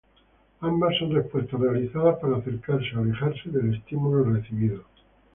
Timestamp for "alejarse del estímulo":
3.01-4.23